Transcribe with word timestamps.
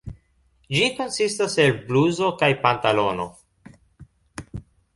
Ĝi 0.75 0.87
konsistas 0.99 1.57
el 1.65 1.75
bluzo 1.91 2.31
kaj 2.41 2.51
pantalono. 2.65 3.29